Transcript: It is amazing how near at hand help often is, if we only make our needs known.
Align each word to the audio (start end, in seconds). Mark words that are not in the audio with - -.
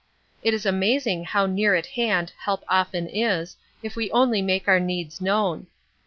It 0.41 0.55
is 0.55 0.65
amazing 0.65 1.25
how 1.25 1.45
near 1.45 1.75
at 1.75 1.85
hand 1.85 2.33
help 2.39 2.63
often 2.67 3.07
is, 3.07 3.55
if 3.83 3.95
we 3.95 4.09
only 4.09 4.41
make 4.41 4.67
our 4.67 4.79
needs 4.79 5.21
known. 5.21 5.67